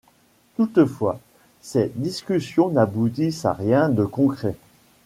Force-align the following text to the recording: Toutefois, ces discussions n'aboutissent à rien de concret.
Toutefois, 0.55 1.19
ces 1.61 1.91
discussions 1.95 2.69
n'aboutissent 2.69 3.45
à 3.45 3.53
rien 3.53 3.87
de 3.87 4.03
concret. 4.03 4.55